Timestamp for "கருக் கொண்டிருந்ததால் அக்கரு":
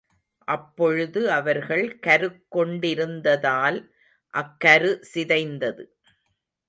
1.99-4.91